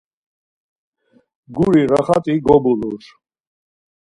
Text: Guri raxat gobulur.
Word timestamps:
Guri 1.55 1.81
raxat 1.91 2.25
gobulur. 2.47 3.03